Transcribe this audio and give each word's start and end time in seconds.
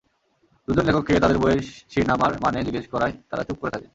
দুজন 0.67 0.83
লেখককে 0.87 1.13
তাদের 1.19 1.37
বইয়ের 1.37 1.61
শিরনামার 1.91 2.33
মানে 2.43 2.59
জিজ্ঞেস 2.67 2.85
করায় 2.93 3.13
তাঁরা 3.29 3.43
চুপ 3.47 3.57
করে 3.61 3.71
থাকেন। 3.71 3.89